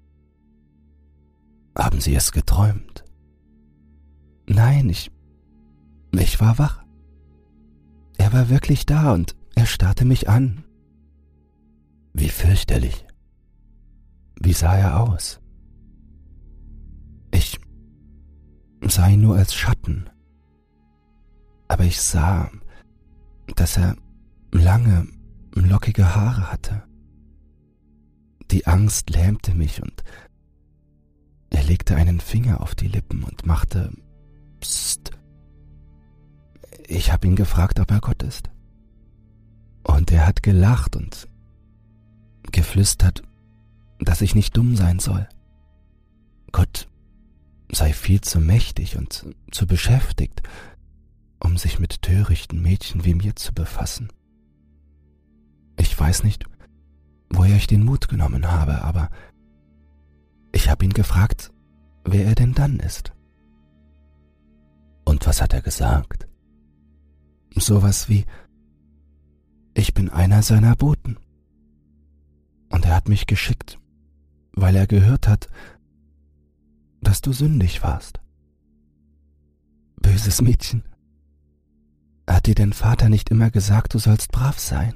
Haben 1.77 1.99
Sie 1.99 2.15
es 2.15 2.31
geträumt? 2.31 3.03
Nein, 4.47 4.89
ich. 4.89 5.11
Ich 6.13 6.39
war 6.39 6.57
wach. 6.57 6.85
Er 8.17 8.31
war 8.31 8.47
wirklich 8.47 8.85
da 8.85 9.13
und 9.13 9.35
er 9.55 9.65
starrte 9.65 10.05
mich 10.05 10.29
an. 10.29 10.63
Wie 12.13 12.29
fürchterlich. 12.29 13.05
Wie 14.39 14.53
sah 14.53 14.77
er 14.77 15.01
aus? 15.01 15.41
Ich 17.31 17.59
sah 18.81 19.09
ihn 19.09 19.21
nur 19.21 19.35
als 19.35 19.53
Schatten. 19.53 20.09
Aber 21.67 21.83
ich 21.83 21.99
sah, 21.99 22.49
dass 23.57 23.75
er 23.75 23.97
lange, 24.53 25.05
lockige 25.53 26.15
Haare 26.15 26.49
hatte. 26.49 26.87
Die 28.57 28.65
Angst 28.65 29.11
lähmte 29.11 29.53
mich 29.53 29.83
und 29.83 30.03
er 31.51 31.63
legte 31.63 31.95
einen 31.95 32.19
Finger 32.19 32.59
auf 32.59 32.73
die 32.73 32.87
Lippen 32.87 33.23
und 33.23 33.45
machte 33.45 33.91
Psst. 34.59 35.11
Ich 36.87 37.11
habe 37.11 37.27
ihn 37.27 37.35
gefragt, 37.35 37.79
ob 37.79 37.91
er 37.91 37.99
Gott 37.99 38.23
ist. 38.23 38.49
Und 39.83 40.11
er 40.11 40.25
hat 40.25 40.41
gelacht 40.41 40.95
und 40.95 41.27
geflüstert, 42.51 43.21
dass 43.99 44.21
ich 44.21 44.33
nicht 44.33 44.57
dumm 44.57 44.75
sein 44.75 44.97
soll. 44.97 45.29
Gott 46.51 46.87
sei 47.71 47.93
viel 47.93 48.21
zu 48.21 48.39
mächtig 48.39 48.97
und 48.97 49.35
zu 49.51 49.67
beschäftigt, 49.67 50.41
um 51.39 51.57
sich 51.57 51.77
mit 51.77 52.01
törichten 52.01 52.63
Mädchen 52.63 53.05
wie 53.05 53.13
mir 53.13 53.35
zu 53.35 53.53
befassen. 53.53 54.11
Ich 55.77 55.99
weiß 55.99 56.23
nicht, 56.23 56.45
woher 57.29 57.55
ich 57.55 57.67
den 57.67 57.84
Mut 57.84 58.07
genommen 58.07 58.51
habe, 58.51 58.81
aber 58.84 59.10
ich 60.51 60.69
habe 60.69 60.86
ihn 60.86 60.93
gefragt, 60.93 61.51
wer 62.03 62.25
er 62.25 62.36
denn 62.36 62.53
dann 62.53 62.79
ist. 62.79 63.13
Und 65.05 65.25
was 65.25 65.41
hat 65.41 65.53
er 65.53 65.62
gesagt? 65.62 66.27
Sowas 67.55 68.10
wie, 68.10 68.25
ich 69.74 69.93
bin 69.93 70.10
einer 70.10 70.41
seiner 70.41 70.75
Boten. 70.75 71.17
Und 72.69 72.86
er 72.86 72.96
hat 72.96 73.07
mich 73.07 73.25
geschickt, 73.25 73.79
weil 74.53 74.75
er 74.75 74.88
gehört 74.88 75.27
hat, 75.27 75.48
dass 77.01 77.22
du 77.22 77.31
sündig 77.31 77.84
warst. 77.84 78.19
Böses 80.01 80.41
Mädchen. 80.41 80.84
Hat 82.27 82.48
dir 82.48 82.55
dein 82.55 82.74
Vater 82.74 83.10
nicht 83.10 83.29
immer 83.29 83.50
gesagt, 83.50 83.93
du 83.93 84.00
sollst 84.00 84.31
brav 84.31 84.60
sein? 84.60 84.96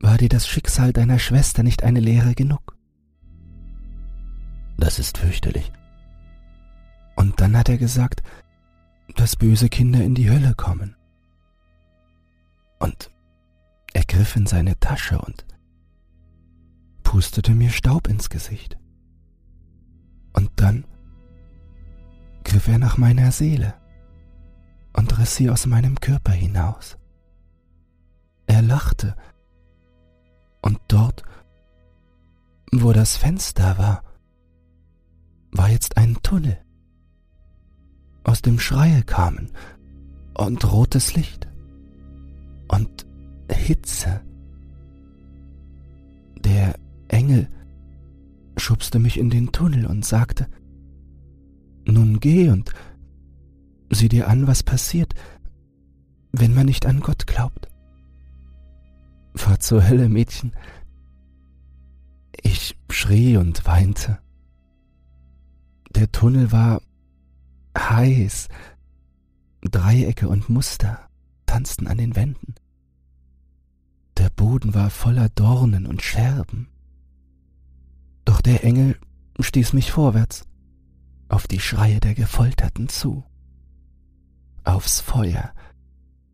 War 0.00 0.16
dir 0.16 0.30
das 0.30 0.48
Schicksal 0.48 0.92
deiner 0.92 1.18
Schwester 1.18 1.62
nicht 1.62 1.82
eine 1.82 2.00
Lehre 2.00 2.34
genug? 2.34 2.76
Das 4.78 4.98
ist 4.98 5.18
fürchterlich. 5.18 5.70
Und 7.16 7.40
dann 7.40 7.56
hat 7.56 7.68
er 7.68 7.76
gesagt, 7.76 8.22
dass 9.16 9.36
böse 9.36 9.68
Kinder 9.68 10.02
in 10.02 10.14
die 10.14 10.30
Hölle 10.30 10.54
kommen. 10.54 10.96
Und 12.78 13.10
er 13.92 14.04
griff 14.04 14.36
in 14.36 14.46
seine 14.46 14.78
Tasche 14.80 15.20
und 15.20 15.44
pustete 17.02 17.52
mir 17.52 17.70
Staub 17.70 18.08
ins 18.08 18.30
Gesicht. 18.30 18.78
Und 20.32 20.50
dann 20.56 20.84
griff 22.44 22.68
er 22.68 22.78
nach 22.78 22.96
meiner 22.96 23.32
Seele 23.32 23.74
und 24.94 25.18
riss 25.18 25.36
sie 25.36 25.50
aus 25.50 25.66
meinem 25.66 26.00
Körper 26.00 26.32
hinaus. 26.32 26.96
Er 28.46 28.62
lachte 28.62 29.14
und 30.62 30.78
dort, 30.88 31.22
wo 32.72 32.92
das 32.92 33.16
Fenster 33.16 33.78
war, 33.78 34.02
war 35.52 35.68
jetzt 35.70 35.96
ein 35.96 36.16
Tunnel. 36.22 36.58
aus 38.22 38.42
dem 38.42 38.60
Schreie 38.60 39.02
kamen 39.02 39.50
und 40.34 40.70
rotes 40.70 41.14
Licht 41.14 41.48
und 42.68 43.06
Hitze. 43.50 44.20
Der 46.44 46.74
Engel 47.08 47.48
schubste 48.56 48.98
mich 48.98 49.18
in 49.18 49.30
den 49.30 49.52
Tunnel 49.52 49.86
und 49.86 50.04
sagte, 50.04 50.46
Nun 51.86 52.20
geh 52.20 52.50
und 52.50 52.72
sieh 53.90 54.08
dir 54.08 54.28
an, 54.28 54.46
was 54.46 54.62
passiert, 54.62 55.14
wenn 56.32 56.54
man 56.54 56.66
nicht 56.66 56.86
an 56.86 57.00
Gott 57.00 57.26
glaubt. 57.26 57.69
Fahr 59.40 59.58
zur 59.58 59.88
Hölle, 59.88 60.10
Mädchen. 60.10 60.52
Ich 62.42 62.76
schrie 62.90 63.38
und 63.38 63.64
weinte. 63.64 64.18
Der 65.94 66.12
Tunnel 66.12 66.52
war 66.52 66.82
heiß. 67.76 68.48
Dreiecke 69.62 70.28
und 70.28 70.50
Muster 70.50 71.08
tanzten 71.46 71.86
an 71.86 71.96
den 71.96 72.16
Wänden. 72.16 72.54
Der 74.18 74.28
Boden 74.28 74.74
war 74.74 74.90
voller 74.90 75.30
Dornen 75.30 75.86
und 75.86 76.02
Scherben. 76.02 76.68
Doch 78.26 78.42
der 78.42 78.62
Engel 78.62 78.98
stieß 79.40 79.72
mich 79.72 79.90
vorwärts, 79.90 80.44
auf 81.30 81.46
die 81.46 81.60
Schreie 81.60 81.98
der 81.98 82.14
Gefolterten 82.14 82.90
zu, 82.90 83.24
aufs 84.64 85.00
Feuer 85.00 85.54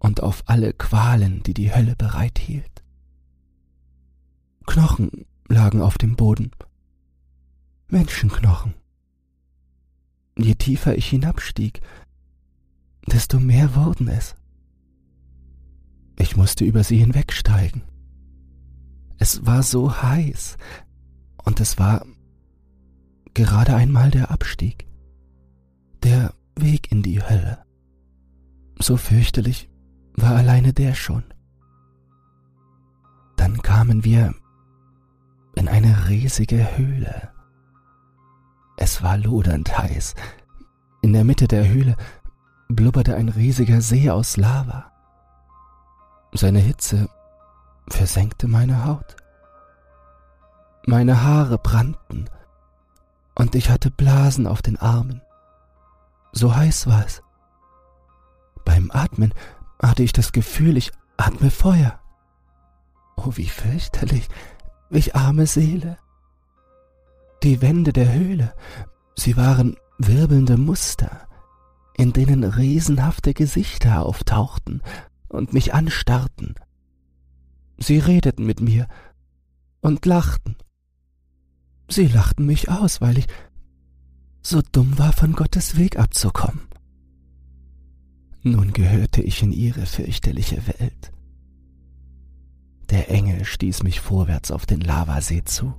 und 0.00 0.24
auf 0.24 0.42
alle 0.46 0.72
Qualen, 0.72 1.44
die 1.44 1.54
die 1.54 1.72
Hölle 1.72 1.94
bereithielt. 1.94 2.82
Knochen 4.66 5.26
lagen 5.48 5.80
auf 5.80 5.98
dem 5.98 6.16
Boden, 6.16 6.50
Menschenknochen. 7.88 8.74
Je 10.36 10.54
tiefer 10.54 10.96
ich 10.96 11.08
hinabstieg, 11.08 11.80
desto 13.06 13.40
mehr 13.40 13.74
wurden 13.74 14.08
es. 14.08 14.34
Ich 16.18 16.36
musste 16.36 16.64
über 16.64 16.84
sie 16.84 16.98
hinwegsteigen. 16.98 17.82
Es 19.18 19.46
war 19.46 19.62
so 19.62 20.02
heiß, 20.02 20.58
und 21.44 21.60
es 21.60 21.78
war 21.78 22.04
gerade 23.32 23.76
einmal 23.76 24.10
der 24.10 24.30
Abstieg, 24.30 24.86
der 26.02 26.34
Weg 26.56 26.90
in 26.90 27.02
die 27.02 27.22
Hölle. 27.22 27.58
So 28.78 28.96
fürchterlich 28.96 29.70
war 30.14 30.34
alleine 30.34 30.72
der 30.72 30.94
schon. 30.94 31.22
Dann 33.36 33.62
kamen 33.62 34.04
wir 34.04 34.34
in 35.56 35.68
eine 35.68 36.08
riesige 36.08 36.76
Höhle. 36.76 37.30
Es 38.76 39.02
war 39.02 39.16
lodernd 39.16 39.76
heiß. 39.76 40.14
In 41.02 41.12
der 41.12 41.24
Mitte 41.24 41.48
der 41.48 41.66
Höhle 41.66 41.96
blubberte 42.68 43.16
ein 43.16 43.28
riesiger 43.28 43.80
See 43.80 44.10
aus 44.10 44.36
Lava. 44.36 44.92
Seine 46.32 46.60
Hitze 46.60 47.08
versenkte 47.88 48.46
meine 48.46 48.84
Haut. 48.84 49.16
Meine 50.86 51.22
Haare 51.22 51.58
brannten 51.58 52.28
und 53.34 53.54
ich 53.54 53.70
hatte 53.70 53.90
Blasen 53.90 54.46
auf 54.46 54.62
den 54.62 54.76
Armen. 54.76 55.22
So 56.32 56.54
heiß 56.54 56.86
war 56.86 57.04
es. 57.04 57.22
Beim 58.64 58.90
Atmen 58.92 59.32
hatte 59.80 60.02
ich 60.02 60.12
das 60.12 60.32
Gefühl, 60.32 60.76
ich 60.76 60.92
atme 61.16 61.50
Feuer. 61.50 61.98
Oh, 63.16 63.32
wie 63.36 63.48
fürchterlich, 63.48 64.28
welch 64.90 65.14
arme 65.14 65.46
Seele. 65.46 65.98
Die 67.42 67.60
Wände 67.62 67.92
der 67.92 68.12
Höhle, 68.12 68.54
sie 69.16 69.36
waren 69.36 69.76
wirbelnde 69.98 70.56
Muster, 70.56 71.28
in 71.96 72.12
denen 72.12 72.44
riesenhafte 72.44 73.34
Gesichter 73.34 74.04
auftauchten 74.04 74.82
und 75.28 75.52
mich 75.52 75.74
anstarrten. 75.74 76.54
Sie 77.78 77.98
redeten 77.98 78.44
mit 78.46 78.60
mir 78.60 78.88
und 79.80 80.04
lachten. 80.06 80.56
Sie 81.88 82.06
lachten 82.06 82.46
mich 82.46 82.70
aus, 82.70 83.00
weil 83.00 83.18
ich 83.18 83.26
so 84.42 84.62
dumm 84.72 84.98
war, 84.98 85.12
von 85.12 85.32
Gottes 85.32 85.76
Weg 85.76 85.98
abzukommen. 85.98 86.68
Nun 88.42 88.72
gehörte 88.72 89.22
ich 89.22 89.42
in 89.42 89.52
ihre 89.52 89.86
fürchterliche 89.86 90.66
Welt. 90.66 91.12
Der 92.90 93.10
Engel 93.10 93.44
stieß 93.44 93.82
mich 93.82 94.00
vorwärts 94.00 94.50
auf 94.50 94.66
den 94.66 94.80
Lavasee 94.80 95.42
zu. 95.44 95.74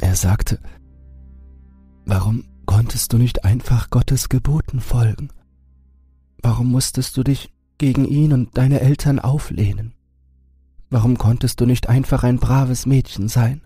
Er 0.00 0.16
sagte, 0.16 0.60
Warum 2.06 2.44
konntest 2.66 3.12
du 3.12 3.18
nicht 3.18 3.44
einfach 3.44 3.90
Gottes 3.90 4.28
Geboten 4.28 4.80
folgen? 4.80 5.28
Warum 6.42 6.70
musstest 6.70 7.16
du 7.16 7.22
dich 7.22 7.52
gegen 7.78 8.04
ihn 8.04 8.32
und 8.32 8.58
deine 8.58 8.80
Eltern 8.80 9.18
auflehnen? 9.18 9.94
Warum 10.90 11.16
konntest 11.16 11.60
du 11.60 11.66
nicht 11.66 11.88
einfach 11.88 12.22
ein 12.24 12.38
braves 12.38 12.84
Mädchen 12.86 13.28
sein? 13.28 13.62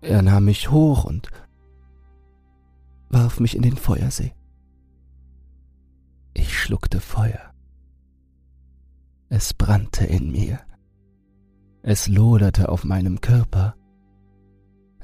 Er 0.00 0.22
nahm 0.22 0.44
mich 0.44 0.70
hoch 0.70 1.04
und 1.04 1.30
warf 3.08 3.40
mich 3.40 3.56
in 3.56 3.62
den 3.62 3.76
Feuersee. 3.76 4.34
Ich 6.34 6.56
schluckte 6.56 7.00
Feuer. 7.00 7.47
Es 9.28 9.52
brannte 9.52 10.04
in 10.04 10.30
mir. 10.30 10.60
Es 11.82 12.08
loderte 12.08 12.68
auf 12.70 12.84
meinem 12.84 13.20
Körper. 13.20 13.74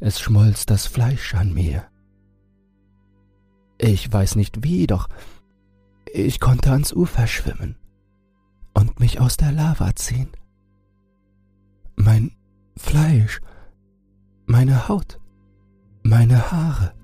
Es 0.01 0.21
schmolz 0.21 0.67
das 0.67 0.87
Fleisch 0.87 1.35
an 1.35 1.53
mir. 1.53 1.85
Ich 3.79 4.11
weiß 4.11 4.37
nicht 4.37 4.65
wie, 4.65 4.87
doch 4.87 5.09
ich 6.13 6.41
konnte 6.41 6.71
ans 6.71 6.93
Ufer 6.93 7.27
schwimmen 7.27 7.77
und 8.73 9.01
mich 9.01 9.21
aus 9.21 9.37
der 9.37 9.53
Lava 9.53 9.95
ziehen. 9.95 10.31
Mein 11.97 12.33
Fleisch, 12.77 13.41
meine 14.47 14.89
Haut, 14.89 15.21
meine 16.03 16.51
Haare, 16.51 16.95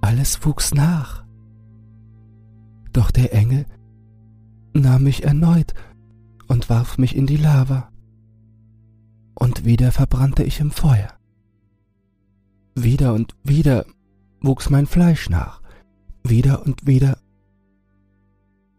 alles 0.00 0.44
wuchs 0.44 0.74
nach. 0.74 1.24
Doch 2.92 3.10
der 3.10 3.32
Engel 3.32 3.66
nahm 4.72 5.04
mich 5.04 5.24
erneut 5.24 5.74
und 6.48 6.68
warf 6.68 6.98
mich 6.98 7.16
in 7.16 7.26
die 7.26 7.36
Lava. 7.36 7.90
Und 9.34 9.64
wieder 9.64 9.92
verbrannte 9.92 10.42
ich 10.42 10.60
im 10.60 10.70
Feuer. 10.70 11.12
Wieder 12.74 13.14
und 13.14 13.34
wieder 13.42 13.86
wuchs 14.40 14.70
mein 14.70 14.86
Fleisch 14.86 15.28
nach. 15.28 15.60
Wieder 16.22 16.64
und 16.64 16.86
wieder 16.86 17.18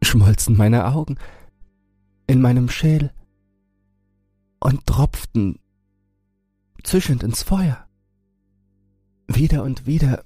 schmolzen 0.04 0.58
meine 0.58 0.86
Augen 0.86 1.18
in 2.28 2.42
meinem 2.42 2.70
Schädel 2.70 3.12
und 4.60 4.86
tropften 4.86 5.60
zischend 6.84 7.24
ins 7.24 7.44
Feuer. 7.44 7.88
Wieder 9.28 9.64
und 9.64 9.86
wieder 9.86 10.24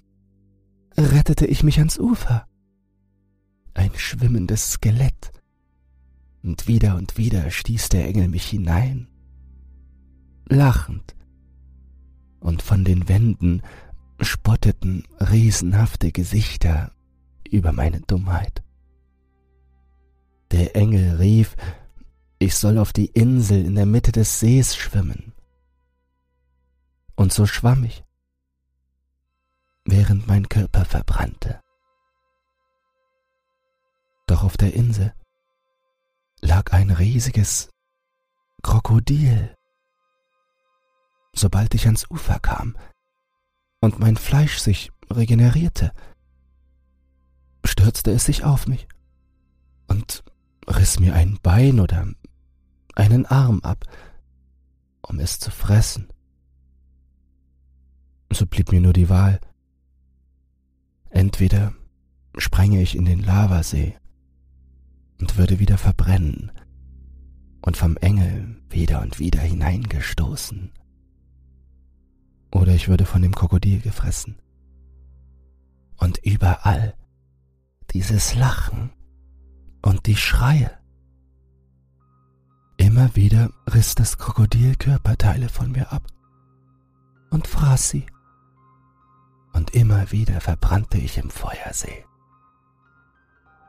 rettete 0.97 1.45
ich 1.45 1.63
mich 1.63 1.79
ans 1.79 1.99
Ufer. 1.99 2.47
Ein 3.73 3.91
schwimmendes 3.95 4.71
Skelett. 4.71 5.31
Und 6.45 6.67
wieder 6.67 6.95
und 6.95 7.17
wieder 7.17 7.49
stieß 7.49 7.89
der 7.89 8.05
Engel 8.05 8.27
mich 8.27 8.45
hinein. 8.47 9.07
Lachend. 10.47 11.15
Und 12.39 12.61
von 12.61 12.85
den 12.85 13.09
Wänden 13.09 13.63
spotteten 14.21 15.07
riesenhafte 15.19 16.11
Gesichter 16.11 16.91
über 17.49 17.71
meine 17.71 18.01
Dummheit. 18.01 18.63
Der 20.51 20.75
Engel 20.75 21.15
rief, 21.15 21.55
ich 22.37 22.53
soll 22.53 22.77
auf 22.77 22.93
die 22.93 23.07
Insel 23.07 23.65
in 23.65 23.73
der 23.73 23.87
Mitte 23.87 24.11
des 24.11 24.39
Sees 24.39 24.75
schwimmen. 24.75 25.33
Und 27.15 27.33
so 27.33 27.47
schwamm 27.47 27.85
ich, 27.85 28.03
während 29.83 30.27
mein 30.27 30.47
Körper 30.47 30.85
verbrannte. 30.85 31.59
Doch 34.27 34.43
auf 34.43 34.57
der 34.57 34.75
Insel 34.75 35.11
lag 36.41 36.71
ein 36.71 36.91
riesiges 36.91 37.69
Krokodil. 38.61 39.55
Sobald 41.33 41.73
ich 41.73 41.85
ans 41.85 42.09
Ufer 42.09 42.39
kam 42.39 42.77
und 43.81 43.99
mein 43.99 44.15
Fleisch 44.15 44.57
sich 44.57 44.91
regenerierte, 45.11 45.91
stürzte 47.63 48.11
es 48.11 48.25
sich 48.25 48.43
auf 48.43 48.67
mich 48.67 48.87
und 49.87 50.23
riss 50.67 50.99
mir 50.99 51.13
ein 51.13 51.39
Bein 51.41 51.79
oder 51.79 52.07
einen 52.95 53.25
Arm 53.25 53.59
ab, 53.61 53.85
um 55.01 55.19
es 55.19 55.39
zu 55.39 55.51
fressen. 55.51 56.07
So 58.31 58.45
blieb 58.45 58.71
mir 58.71 58.81
nur 58.81 58.93
die 58.93 59.09
Wahl. 59.09 59.39
Entweder 61.09 61.73
sprenge 62.37 62.81
ich 62.81 62.95
in 62.95 63.05
den 63.05 63.19
Lavasee 63.19 63.97
und 65.19 65.37
würde 65.37 65.59
wieder 65.59 65.77
verbrennen 65.77 66.51
und 67.61 67.77
vom 67.77 67.97
Engel 67.97 68.61
wieder 68.69 69.01
und 69.01 69.19
wieder 69.19 69.39
hineingestoßen. 69.39 70.71
Oder 72.51 72.73
ich 72.73 72.87
würde 72.87 73.05
von 73.05 73.21
dem 73.21 73.33
Krokodil 73.35 73.81
gefressen. 73.81 74.37
Und 75.97 76.19
überall 76.23 76.95
dieses 77.91 78.35
Lachen 78.35 78.91
und 79.81 80.05
die 80.05 80.15
Schreie. 80.15 80.71
Immer 82.77 83.15
wieder 83.15 83.51
riss 83.73 83.95
das 83.95 84.17
Krokodil 84.17 84.75
Körperteile 84.75 85.49
von 85.49 85.71
mir 85.71 85.91
ab 85.91 86.07
und 87.29 87.47
fraß 87.47 87.89
sie. 87.89 88.05
Und 89.53 89.73
immer 89.73 90.11
wieder 90.11 90.41
verbrannte 90.41 90.97
ich 90.97 91.17
im 91.17 91.29
Feuersee. 91.29 92.05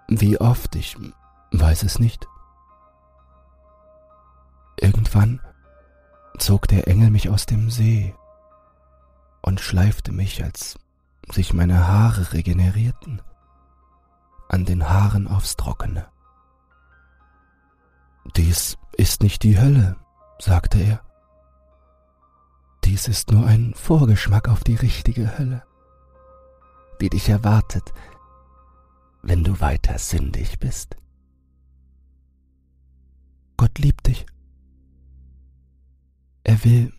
Wie 0.09 0.39
oft, 0.41 0.75
ich 0.75 0.97
weiß 1.53 1.83
es 1.83 1.99
nicht. 1.99 2.27
Irgendwann 4.79 5.41
zog 6.39 6.69
der 6.69 6.87
Engel 6.89 7.11
mich 7.11 7.31
aus 7.31 7.47
dem 7.47 7.71
See 7.71 8.15
und 9.43 9.61
schleifte 9.61 10.13
mich, 10.13 10.45
als 10.45 10.79
sich 11.31 11.53
meine 11.53 11.87
Haare 11.87 12.33
regenerierten, 12.33 13.23
an 14.49 14.65
den 14.65 14.89
Haaren 14.89 15.29
aufs 15.29 15.57
Trockene. 15.57 16.07
Dies 18.37 18.77
ist 18.93 19.23
nicht 19.23 19.43
die 19.43 19.59
Hölle, 19.59 19.97
sagte 20.39 20.79
er. 20.79 21.01
Dies 22.85 23.09
ist 23.09 23.31
nur 23.31 23.47
ein 23.47 23.75
Vorgeschmack 23.75 24.49
auf 24.49 24.63
die 24.63 24.77
richtige 24.77 25.39
Hölle, 25.39 25.65
die 27.01 27.09
dich 27.09 27.29
erwartet, 27.29 27.93
wenn 29.23 29.43
du 29.43 29.61
weiter 29.61 29.99
sündig 29.99 30.59
bist. 30.59 30.97
Gott 33.57 33.79
liebt 33.79 34.07
dich. 34.07 34.27
Er 36.45 36.63
will, 36.65 36.93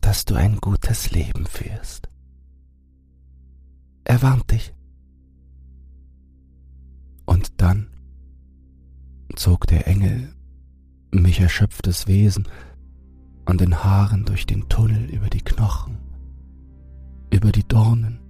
dass 0.00 0.24
du 0.24 0.34
ein 0.34 0.56
gutes 0.56 1.10
Leben 1.10 1.46
führst. 1.46 2.08
Er 4.04 4.22
warnt 4.22 4.50
dich. 4.50 4.74
Und 7.26 7.60
dann 7.60 7.90
zog 9.36 9.66
der 9.66 9.86
Engel, 9.86 10.34
mich 11.12 11.40
erschöpftes 11.40 12.06
Wesen, 12.06 12.48
an 13.44 13.58
den 13.58 13.82
Haaren 13.82 14.24
durch 14.24 14.46
den 14.46 14.68
Tunnel 14.68 15.10
über 15.10 15.28
die 15.28 15.42
Knochen, 15.42 15.98
über 17.32 17.52
die 17.52 17.66
Dornen 17.66 18.20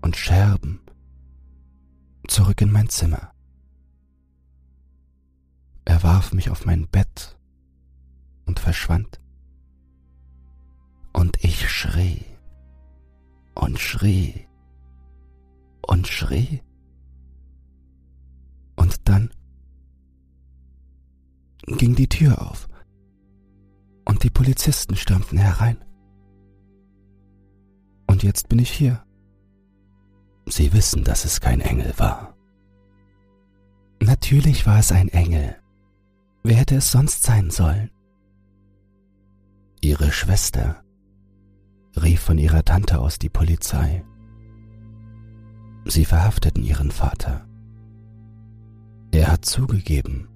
und 0.00 0.16
Scherben, 0.16 0.80
zurück 2.28 2.60
in 2.60 2.70
mein 2.70 2.88
Zimmer. 2.88 3.31
Warf 6.02 6.32
mich 6.32 6.50
auf 6.50 6.66
mein 6.66 6.88
Bett 6.88 7.38
und 8.46 8.58
verschwand. 8.58 9.20
Und 11.12 11.44
ich 11.44 11.70
schrie 11.70 12.24
und 13.54 13.78
schrie 13.78 14.48
und 15.86 16.08
schrie. 16.08 16.62
Und 18.76 19.08
dann 19.08 19.30
ging 21.66 21.94
die 21.94 22.08
Tür 22.08 22.42
auf 22.42 22.68
und 24.04 24.24
die 24.24 24.30
Polizisten 24.30 24.96
stürmten 24.96 25.38
herein. 25.38 25.76
Und 28.06 28.22
jetzt 28.22 28.48
bin 28.48 28.58
ich 28.58 28.70
hier. 28.70 29.04
Sie 30.46 30.72
wissen, 30.72 31.04
dass 31.04 31.24
es 31.24 31.40
kein 31.40 31.60
Engel 31.60 31.94
war. 31.98 32.34
Natürlich 34.02 34.66
war 34.66 34.80
es 34.80 34.90
ein 34.90 35.08
Engel. 35.08 35.61
Wer 36.44 36.56
hätte 36.56 36.76
es 36.76 36.90
sonst 36.90 37.22
sein 37.22 37.50
sollen? 37.50 37.90
Ihre 39.80 40.10
Schwester 40.12 40.82
rief 41.96 42.20
von 42.20 42.38
ihrer 42.38 42.64
Tante 42.64 43.00
aus 43.00 43.18
die 43.18 43.28
Polizei. 43.28 44.04
Sie 45.84 46.04
verhafteten 46.04 46.62
ihren 46.62 46.90
Vater. 46.90 47.46
Er 49.12 49.30
hat 49.30 49.44
zugegeben, 49.44 50.28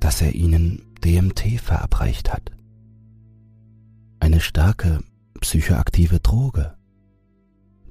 dass 0.00 0.22
er 0.22 0.34
ihnen 0.34 0.82
DMT 1.04 1.60
verabreicht 1.60 2.32
hat. 2.32 2.50
Eine 4.18 4.40
starke 4.40 5.00
psychoaktive 5.40 6.20
Droge, 6.20 6.76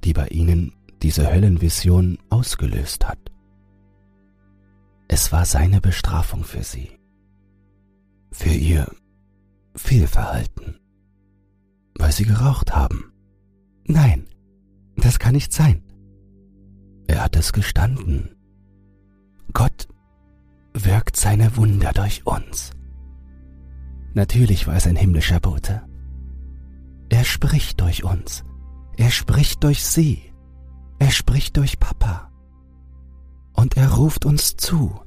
die 0.04 0.12
bei 0.12 0.28
ihnen 0.28 0.72
diese 1.02 1.32
Höllenvision 1.32 2.18
ausgelöst 2.30 3.06
hat. 3.06 3.18
Es 5.08 5.30
war 5.30 5.44
seine 5.44 5.80
Bestrafung 5.80 6.42
für 6.44 6.62
sie, 6.62 6.90
für 8.32 8.50
ihr 8.50 8.90
Fehlverhalten, 9.76 10.80
weil 11.96 12.12
sie 12.12 12.24
geraucht 12.24 12.74
haben. 12.74 13.12
Nein, 13.86 14.26
das 14.96 15.18
kann 15.18 15.34
nicht 15.34 15.52
sein. 15.52 15.82
Er 17.06 17.24
hat 17.24 17.36
es 17.36 17.52
gestanden. 17.52 18.36
Gott 19.52 19.86
wirkt 20.74 21.16
seine 21.16 21.56
Wunder 21.56 21.92
durch 21.92 22.26
uns. 22.26 22.72
Natürlich 24.14 24.66
war 24.66 24.76
es 24.76 24.86
ein 24.86 24.96
himmlischer 24.96 25.40
Bote. 25.40 25.82
Er 27.08 27.24
spricht 27.24 27.80
durch 27.80 28.04
uns. 28.04 28.44
Er 28.96 29.10
spricht 29.10 29.62
durch 29.64 29.84
sie. 29.84 30.32
Er 30.98 31.10
spricht 31.10 31.56
durch 31.56 31.78
Papa. 31.78 32.30
Und 33.52 33.76
er 33.76 33.92
ruft 33.92 34.24
uns 34.24 34.56
zu, 34.56 34.98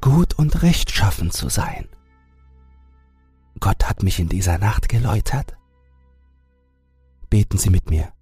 gut 0.00 0.34
und 0.34 0.62
rechtschaffen 0.62 1.30
zu 1.30 1.48
sein. 1.48 1.86
Gott 3.60 3.88
hat 3.88 4.02
mich 4.02 4.18
in 4.18 4.28
dieser 4.28 4.58
Nacht 4.58 4.88
geläutert. 4.88 5.56
Beten 7.30 7.58
Sie 7.58 7.70
mit 7.70 7.90
mir. 7.90 8.12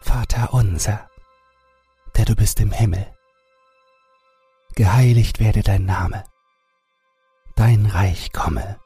Vater 0.00 0.54
unser, 0.54 1.08
der 2.16 2.24
du 2.24 2.36
bist 2.36 2.60
im 2.60 2.72
Himmel 2.72 3.06
geheiligt 4.76 5.40
werde 5.40 5.62
dein 5.62 5.86
Name, 5.86 6.22
dein 7.56 7.86
Reich 7.86 8.30
komme, 8.32 8.78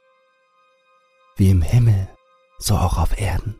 wie 1.37 1.50
im 1.50 1.62
Himmel, 1.62 2.09
so 2.59 2.76
auch 2.78 2.96
auf 2.96 3.20
Erden. 3.20 3.60